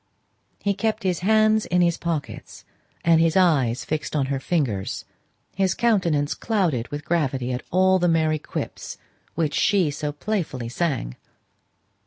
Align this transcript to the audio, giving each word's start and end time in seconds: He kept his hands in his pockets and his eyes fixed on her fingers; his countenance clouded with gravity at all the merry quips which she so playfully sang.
He 0.63 0.73
kept 0.73 1.03
his 1.03 1.19
hands 1.19 1.67
in 1.67 1.81
his 1.81 1.99
pockets 1.99 2.65
and 3.05 3.21
his 3.21 3.37
eyes 3.37 3.85
fixed 3.85 4.15
on 4.15 4.25
her 4.33 4.39
fingers; 4.39 5.05
his 5.53 5.75
countenance 5.75 6.33
clouded 6.33 6.87
with 6.87 7.05
gravity 7.05 7.51
at 7.51 7.61
all 7.69 7.99
the 7.99 8.07
merry 8.07 8.39
quips 8.39 8.97
which 9.35 9.53
she 9.53 9.91
so 9.91 10.11
playfully 10.11 10.69
sang. 10.69 11.17